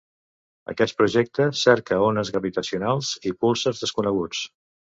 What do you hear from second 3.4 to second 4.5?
púlsars desconeguts.